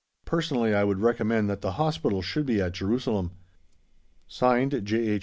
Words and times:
Personally 0.25 0.73
I 0.73 0.83
would 0.83 0.97
recommend 0.99 1.47
that 1.47 1.61
the 1.61 1.73
Hospital 1.73 2.23
should 2.23 2.47
be 2.47 2.59
at 2.59 2.71
Jerusalem. 2.71 3.33
(Signed) 4.27 4.81
J. 4.83 4.99
H. 5.09 5.19